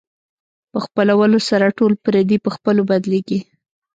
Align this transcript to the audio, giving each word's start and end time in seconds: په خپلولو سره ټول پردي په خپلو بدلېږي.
په 0.71 0.77
خپلولو 0.85 1.37
سره 1.49 1.75
ټول 1.77 1.93
پردي 2.03 2.37
په 2.45 2.49
خپلو 2.55 2.81
بدلېږي. 2.89 3.39